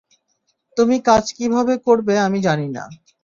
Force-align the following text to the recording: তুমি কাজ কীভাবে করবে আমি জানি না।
তুমি 0.77 0.95
কাজ 1.07 1.23
কীভাবে 1.37 1.73
করবে 1.87 2.13
আমি 2.19 2.39
জানি 2.47 2.67
না। 2.69 2.83